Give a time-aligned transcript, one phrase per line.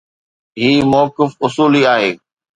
[0.61, 2.11] هي موقف اصولي آهي